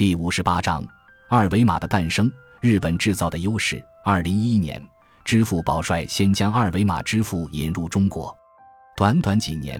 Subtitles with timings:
[0.00, 0.82] 第五十八章：
[1.28, 3.84] 二维码的诞生，日本制造的优势。
[4.02, 4.82] 二零一一年，
[5.26, 8.34] 支付宝率先将二维码支付引入中国。
[8.96, 9.78] 短短几年，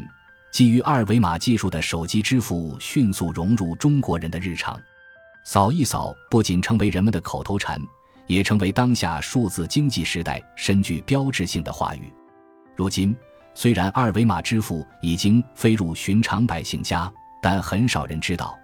[0.53, 4.79] 基于二维码技术的手机支付迅速融入中国人的日常。
[5.43, 7.81] 扫一扫不仅成为人们的口头禅，
[8.27, 12.13] 也成为当下数字经济时代深具标志性的话语。
[12.77, 13.17] 如今，
[13.55, 18.55] 虽然二维码支付已经飞入寻常百姓家，但很少人知道，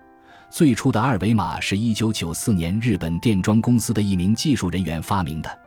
[0.49, 5.59] 最初的二维码是一九九四年日本电装公司的一名技术人员发明的，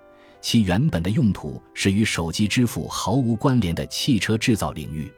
[0.42, 5.12] 其原本的用途是与手机支付毫无关联的汽车制造领域。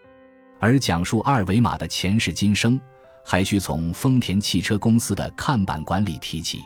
[0.59, 2.79] 而讲述二维码的前世今生，
[3.23, 6.59] 还需从丰田汽车公司的看板管理提起。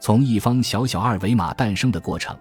[0.00, 2.36] 从一方小小二维码诞生的过程，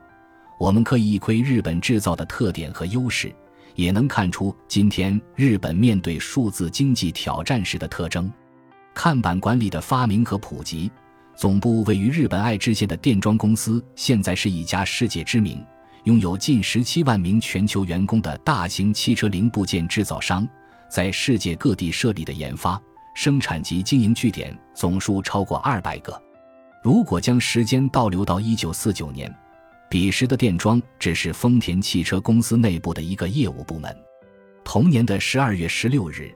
[0.57, 3.33] 我们可以一窥日本制造的特点和优势。
[3.73, 8.31] 也能看出今天日本面对数字经济挑战时的特征。
[8.93, 10.91] 看板管理的发明和普及，
[11.35, 15.65] 总部位于日本爱知县的电装公司，现在是一家世界知名、
[16.03, 20.47] 拥有近十七万名全球员工的大型汽车零部件制造商，
[20.89, 22.81] 在世界各地设立的研发、
[23.15, 26.21] 生产及经营据点总数超过二百个。
[26.83, 29.33] 如果将时间倒流到一九四九年。
[29.89, 33.93] 彼时的电装只是丰田汽车公司内部的一个业务部门。
[34.63, 36.33] 同年的十二月十六日，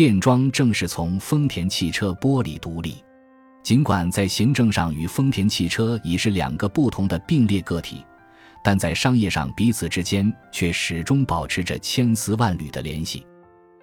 [0.00, 3.04] 电装正式从丰田汽车剥离独立。
[3.62, 8.02] 尽管在行政上与丰田汽车已是两个不同的并列个体，
[8.64, 13.26] 但在商业上彼此之间却始终保持着千丝万缕的联系。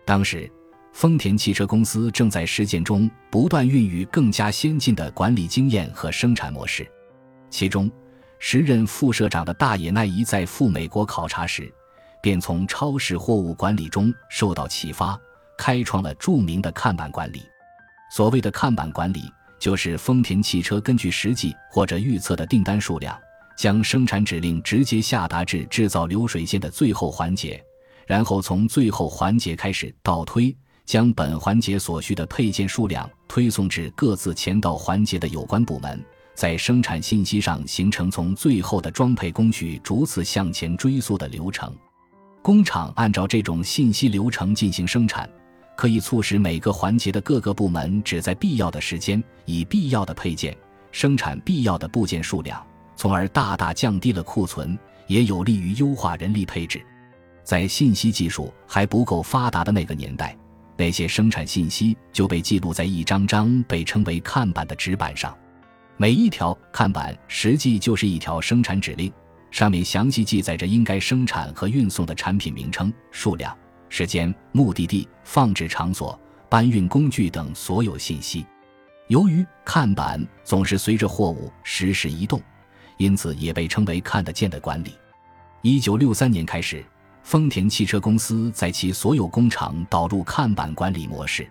[0.08, 0.52] 当时，
[0.92, 6.92] 丰田汽车公司正在实践中不断孕育更加先进的管理经验和生产模式，
[7.52, 7.92] 其中。
[8.40, 11.72] 时任副社长的大野奈一在赴美国考察时，
[12.24, 15.16] 便从超市货物管理中受到启发，
[15.58, 17.42] 开创了著名的看板管理。
[18.10, 19.24] 所谓的看板管理，
[19.60, 23.18] 就是丰田汽车根据实际或者预测的订单数量，
[23.58, 27.62] 将生产指令直接下达至制造流水线的最后环节，
[28.06, 30.56] 然后从最后环节开始倒推，
[30.86, 36.02] 将本环节所需的配件数量推送至各自前到环节的有关部门。
[36.34, 41.76] 在生产信息上形成从最后的装配工序逐次向前追溯的流程，
[42.44, 45.28] 工厂按照这种信息流程进行生产，
[45.78, 50.58] 可以促使每个环节的各个部门只在必要的时间以必要的配件
[50.92, 52.66] 生产必要的部件数量，
[52.96, 56.84] 从而大大降低了库存，也有利于优化人力配置。
[57.44, 60.36] 在信息技术还不够发达的那个年代，
[60.76, 65.38] 那些生产信息就被记录在一张张被称为看板的纸板上。
[65.96, 69.14] 每一条看板实际就是一条生产指令，
[69.52, 73.56] 上面详细记载着应该生产和运送的产品名称、数量、
[73.90, 78.46] 时间、目的地、放置场所、搬运工具等所有信息。
[79.08, 82.42] 由于看板总是随着货物实时移动，
[82.98, 84.94] 因此也被称为“看得见的管理”。
[85.62, 86.84] 一九六三年开始，
[87.24, 91.48] 丰田汽车公司在其所有工厂导入看板管理模式。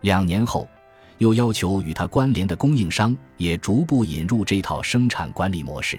[0.00, 0.68] 两年后。
[1.18, 5.98] 又要求与它关联的供应商也逐步引入这套生产管理模式，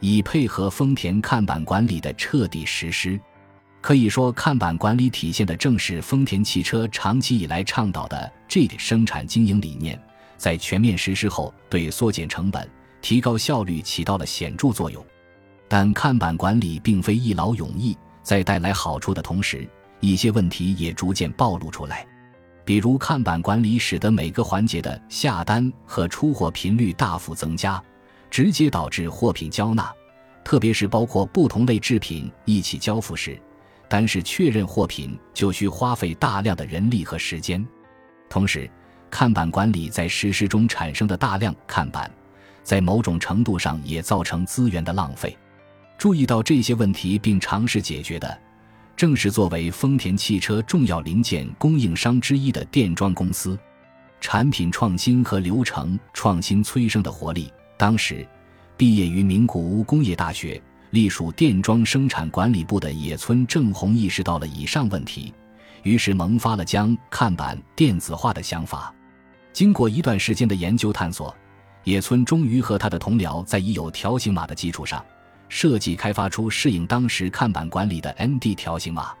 [0.00, 3.20] 以配合丰田看板管理的彻底实施。
[3.80, 9.98] 可以说，看板管理体现的正是丰田汽车长期以来倡导的这生产经营理念。
[10.36, 12.68] 在全面实施后，对缩减成本、
[13.00, 15.04] 提高效率起到了显著作用。
[15.68, 19.68] 但看板管理并非一劳永逸，在带来好处的同时，
[20.00, 22.06] 一些问题也逐渐暴露出来。
[22.64, 27.82] 比如，看板管理使得每个环节的下单和出货频率大幅增加，
[28.30, 29.90] 直接导致货品交纳，
[30.44, 33.40] 特别是包括不同类制品一起交付时，
[33.88, 37.66] 单是确认货品就需花费大量的人力和时间。
[38.28, 38.70] 同时，
[39.10, 42.10] 看板管理在实施中产生的大量看板，
[42.62, 45.36] 在某种程度上也造成资源的浪费。
[45.96, 48.38] 注意到这些问题并尝试解决的。
[48.94, 53.56] 正是作为丰田汽车重要零件供应商之一的电装公司，
[54.20, 57.48] 产品创新和流程创新催生的活力。
[57.76, 58.26] 当时，
[58.76, 65.34] 毕业于名古屋工业大学、隶属电装生产管理部的野村正宏意识到了以上问题，
[65.82, 68.94] 于是萌发了将看板电子化的想法。
[69.52, 71.34] 经过一段时间的研究探索，
[71.84, 75.04] 野村终于和他的同僚在已有条形码的基础上。
[75.50, 79.14] 设计开发出适应当时看板管理的 ND 条形码，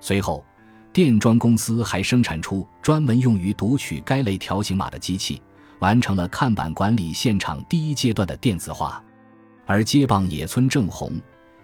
[0.00, 0.44] 随后，
[0.92, 5.40] 电装公司还生产出专门用于读取该类条形码的机器，
[5.78, 9.02] 完成了看板管理现场第一阶段的电子化。
[9.66, 11.12] 而接棒野村正宏，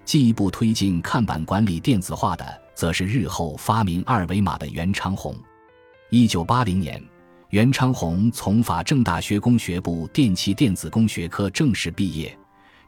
[0.04, 5.34] 进一步推进看板管理电子化的，则是日后发明二维码的原昌宏。
[6.10, 7.02] 一九八零年，
[7.50, 12.36] 袁昌宏从法政大学工学部电气电子工学科正式毕业，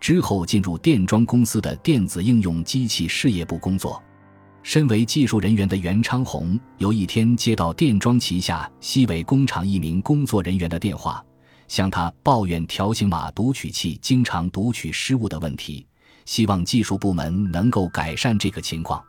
[0.01, 4.03] 之后进入电装公司的电子应用机器事业部工作。
[4.63, 11.25] 身为技术人员的袁昌宏，有一天接到电装旗下西北工厂一名工作人员的电话，
[11.71, 15.87] 向他抱怨条形码读取器经常读取失误的问题，
[16.25, 19.01] 希望技术部门能够改善这个情况。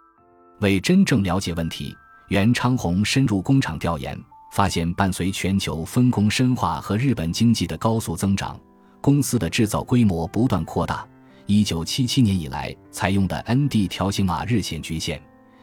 [0.59, 1.91] 为真正了解问题，
[2.27, 4.15] 袁昌宏深入工厂调研，
[4.53, 8.59] 发现伴随全球分工深化和日本经济的高速增长，
[9.01, 11.03] 公司的制造规模不断扩大。
[11.47, 15.19] 一九七七年以来，采用的 ND 条形码日显局限。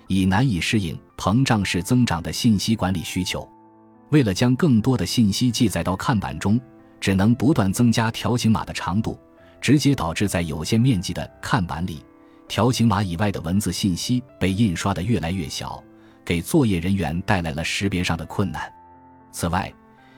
[0.08, 3.48] 已难以适应膨胀式增长的信息管理需求，
[4.08, 6.58] 为了将更多的信息记载到看板中，
[7.00, 9.18] 只能不断增加条形码的长度，
[9.60, 12.04] 直接导致在有限面积的看板里，
[12.46, 15.82] 条形码以外的文字信息被印刷的越来越小，
[16.24, 18.72] 给作业人员带来了识别上的困难。
[19.30, 19.72] 此外，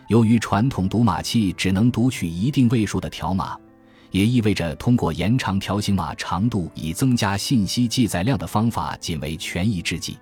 [0.08, 3.56] 由于传统读码器只能读取一定位数的条码。
[4.12, 10.18] 也意味着，通过延长条形码长度以增加信息记载量的方法仅为权宜之计。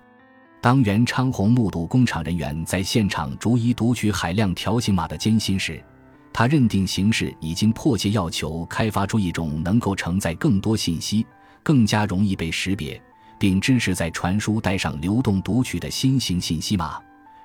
[0.61, 5.83] 当袁昌洪目睹工厂人员在现场逐一读取海量条形码的艰辛时，
[6.31, 11.25] 他认定形势已经迫切要求开发出一种能够承载更多信息、
[11.63, 13.01] 更加容易被识别，
[13.37, 16.99] 并支持在传输带上流动读取的新型信息码。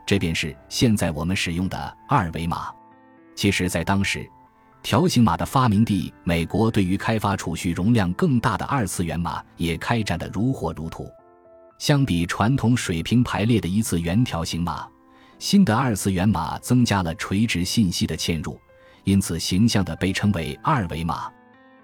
[0.07, 2.71] 这便是现在我们使用的二维码。
[3.35, 4.29] 其实，在当时，
[4.83, 11.11] 条形码的发明地美国，对于开发储蓄容量更大的二次元码也开展得如火如荼。
[11.79, 14.87] 相比传统水平排列的一次元条形码，
[15.39, 18.57] 新的二次元码增加了垂直信息的嵌入，
[19.05, 21.31] 因此形象地被称为二维码。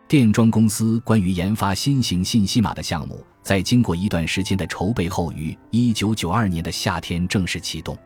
[0.09, 7.97] 电装公司关于研发新型信息码的项目，在经过一段时间的筹备后，于1992年的夏天正式启动。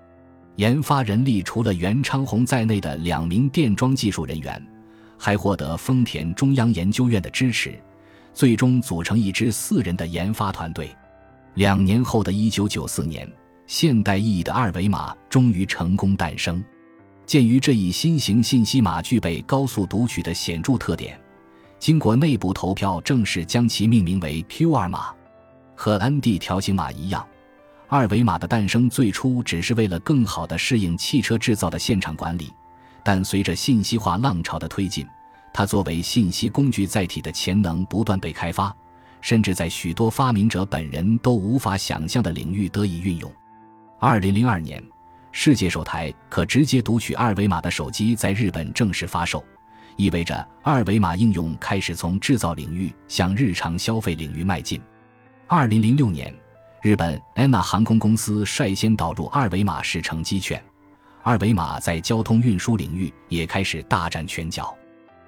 [0.56, 4.64] 研发人力除了袁昌宏在内的两名电装技术人员。
[5.16, 7.80] 还获得丰田中央研究院的支持，
[8.34, 10.94] 最终组成一支四人的研发团队。
[11.54, 13.26] 两年后的一九九四年，
[13.66, 16.62] 现代意义的二维码终于成功诞生。
[17.26, 21.18] 鉴于这一新型信息码具备高速读取的显著特点，
[21.78, 25.14] 经过内部投票，正式将其命名为 Q 二码。
[25.74, 27.26] 和 ND 条形码一样，
[27.88, 32.52] 二维码的诞生最初只是为了更好地适应汽车制造的现场管理。
[33.02, 35.06] 但随着信息化浪潮的推进，
[35.52, 38.74] 它作为信息工具载体的潜能不断被开发，
[39.20, 43.30] 甚至在许多发明者本人都无法想象的领域得以运用。
[43.98, 44.82] 二零零二年，
[45.36, 49.44] 世界首台可直接读取二维码的手机在日本正式发售，
[49.96, 54.80] 意味着二维码应用开始从制造领域向日常消费领域迈进。
[55.48, 56.32] 二零零六年，
[56.82, 60.62] 日本 ANA 航空公司率先导入二维码式乘机券。
[61.24, 64.72] 二维码在交通运输领域也开始大展拳脚。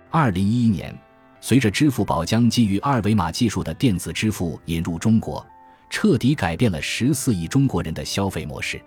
[0.09, 0.97] 二零一一年，
[1.41, 5.45] 随着支付宝将基于二维码技术的电子支付引入中国，
[5.91, 8.81] 彻底改变了十四亿中国人的消费模式。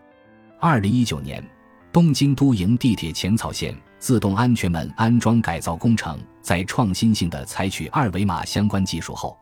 [0.62, 1.42] 二零一九年，
[1.90, 9.38] 东京都营地铁浅草线自动安全门安装改造工程在创新性的采取二维码相关技术后，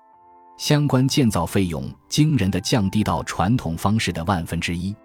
[0.60, 4.96] 相关建造费用惊人的降低到传统方式的万分之一。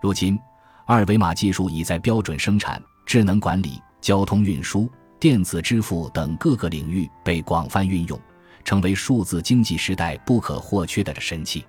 [0.00, 0.36] 如今。
[0.84, 8.20] 二维码技术已在标准生产、智能管理、交通运输、电子支付等各个领域被广泛运用，
[8.64, 11.64] 成为数字经济时代不可或缺的神器。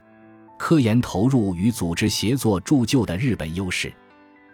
[0.63, 3.93] 科研投入与组织协作铸就的日本优势。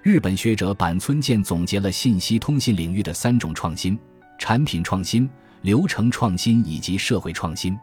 [0.02, 3.96] 日本学者板村健总结了信息通信领域的三种创新：
[4.40, 5.30] 产品创新、
[5.62, 7.78] 流程创新以及社会创新。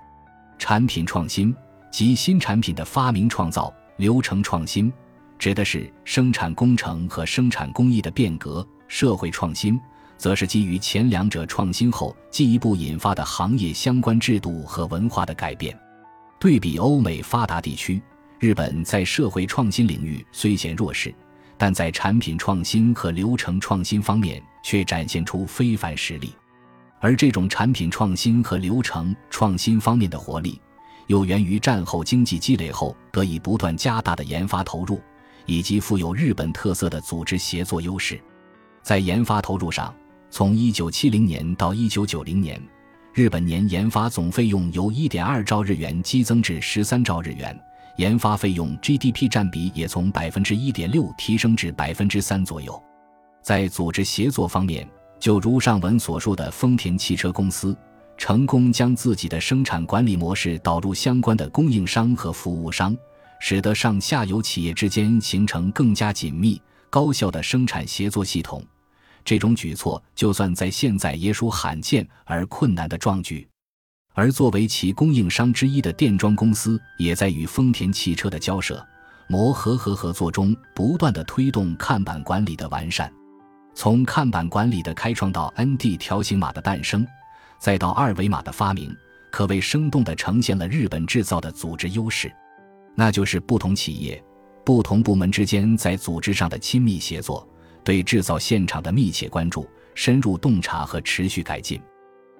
[0.58, 1.54] 产品创新
[1.92, 4.92] 即新产品的发明创造，流程创新。
[5.38, 9.80] 指的是生产工程和生产工艺的变革，社会创新
[10.18, 15.78] 则是基于前两者创新后进一步引发的行业相关制度和文化的改变。
[16.40, 18.02] 对比欧美发达地区，
[18.38, 21.14] 日本在社会创新领域虽显弱势，
[21.56, 26.34] 但在产品创新和流程创新方面却展现出非凡实力。
[27.00, 30.60] 而这种产品创新和流程创新方面的活力，
[31.06, 35.00] 又源于战后经济积累后得以不断加大的研发投入。
[35.48, 38.20] 以及富有日本特色的组织协作优势，
[38.82, 39.94] 在研发投入上，
[40.28, 42.60] 从1970年到1990年，
[43.14, 47.56] 日本年研发总费用由1.2兆日元激增至13兆日元，
[47.96, 52.82] 研发费用 GDP 占比也从1.6%提升至3%左右。
[53.42, 54.88] 在组织协作方面，
[55.18, 57.76] 就如上文所述的丰田汽车公司，
[58.16, 62.96] 成功将自己的生产管理模式导入相关的供应商和服务商。
[63.38, 68.64] 使得上下游企业之间形成更加紧密、高效的生产协作系统，
[69.22, 73.46] 这种举措就算在现在也属罕见而困难的壮举。
[74.16, 78.82] 而作为其供应商之一的电装公司，也在与丰田汽车的交涉、
[79.26, 83.12] 磨合和合作中，不断的推动看板管理的完善。
[83.74, 87.06] 从看板管理的开创到 ND 条形码的诞生，
[87.58, 88.90] 再到二维码的发明，
[89.30, 92.32] 可谓生动地呈现了日本制造的组织优势，
[92.94, 94.24] 那就是不同企业、
[94.64, 97.46] 不同部门之间在组织上的亲密协作，
[97.84, 101.78] 对制造现场的密切关注、深入洞察和持续改进。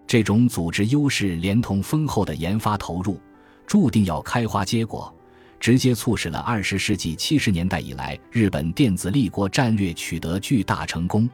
[0.06, 3.20] 这种组织优势连同丰厚的研发投入，
[3.66, 5.12] 注定要开花结果，
[5.58, 11.28] 直接促使了二十世纪七十年代以来日本电子立国战略取得巨大成功。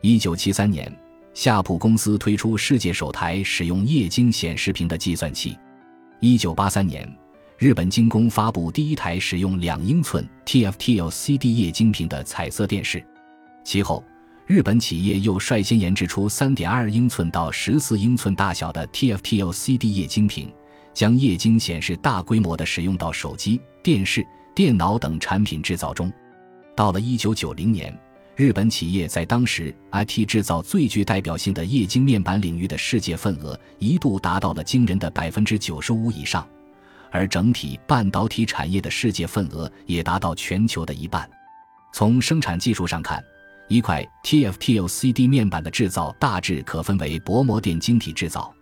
[0.00, 0.96] 一九七三年，
[1.34, 5.58] 夏普公司推出世界首台使用液晶显示屏的计算器。
[6.20, 7.12] 一九八三年，
[7.58, 13.04] 日本精工发布第一台使用两英寸 TFT LCD 液晶屏的彩色电视。
[13.64, 14.04] 其后。
[14.46, 20.52] 日本企业又率先研制出3.2英寸到14英寸大小的 TFT LCD 液晶屏，
[20.92, 26.12] 将液晶显示大规模的使用到手机、电视、电脑等产品制造中。
[26.76, 27.98] 到了1990年，
[28.36, 36.46] 日本企业在当时 IT 制造最具代表性的液晶面板领域的世界份额一度达到了惊人的95%以上，
[37.10, 41.26] 而整体半导体产业的世界份额也达到全球的一半。
[41.94, 43.24] 从生产技术上看，
[43.68, 48.52] 一块 TFT LCD 面板的制造大致可分为薄膜电晶体制造、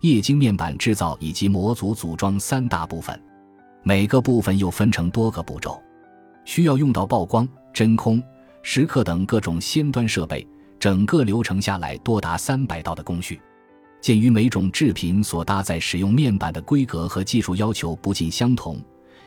[0.00, 3.20] 液晶面板制造以及模组组装三大部分，
[3.84, 5.80] 每个部分又分成多个步骤，
[6.44, 8.22] 需要用到曝光、真空、
[8.64, 10.44] 蚀刻等各种先端设备，
[10.80, 13.40] 整个流程下来多达三百道的工序。
[14.00, 18.80] 鉴于每种制品所搭载使用面板的规格和技术要求不尽相同，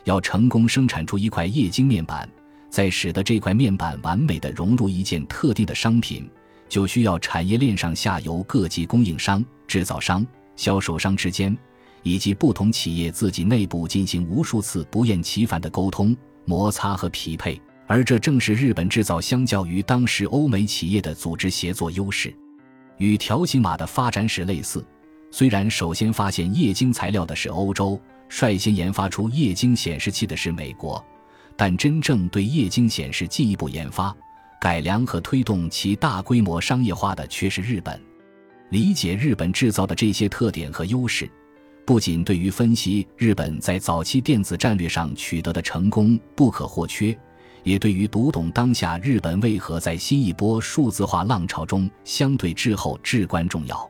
[0.03, 2.29] 要成功生产出一块液晶面板。
[2.71, 6.27] 在使得这块面板完美的融入一件特定的商品，
[6.69, 10.25] 就需要产业链上下游各级供应商、制造商、
[10.55, 11.55] 销售商之间，
[12.01, 17.61] 以及不同企业自己内部进行无数次不厌其烦的沟通、摩擦和匹配。
[17.87, 22.33] 而这正是日本制造相较于当时欧美企业的组织协作优势。
[22.99, 24.85] 与条形码的发展史类似，
[25.29, 27.99] 虽然首先发现液晶材料的是欧洲，
[28.29, 31.05] 率先研发出液晶显示器的是美国。
[31.63, 34.11] 但真正对液晶显示进一步研发、
[34.59, 38.01] 改良和推动其大规模商业化的却是日本。
[38.71, 41.29] 理解日本制造的这些特点和优势，
[41.85, 47.15] 不仅对于分析日本在早期电子战略上取得的成功不可或缺，
[47.61, 53.87] 也对于读懂当下日本为何在新一波数字化浪潮中相对滞后至关重要。